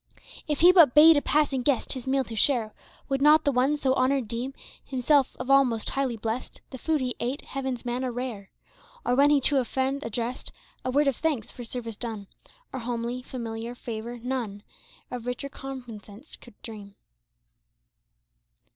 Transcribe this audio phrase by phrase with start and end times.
[0.47, 2.73] If he but bade a passing guest His meal to share.
[3.07, 6.59] Would not the one so honored deem Himself of all most highly blessed.
[6.71, 8.49] The food he ate heaven's manna rare?
[9.05, 10.51] Or when he to a friend addressed
[10.83, 12.25] A word of thanks for service done.
[12.73, 14.63] Or homely, familiar favor, none
[15.11, 16.95] Of richer recompense could dream.